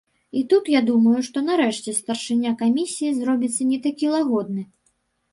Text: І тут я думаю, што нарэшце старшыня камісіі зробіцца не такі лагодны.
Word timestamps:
І 0.39 0.41
тут 0.51 0.69
я 0.75 0.79
думаю, 0.85 1.17
што 1.27 1.41
нарэшце 1.49 1.93
старшыня 1.97 2.53
камісіі 2.61 3.11
зробіцца 3.19 3.67
не 3.73 3.77
такі 3.85 4.09
лагодны. 4.15 4.65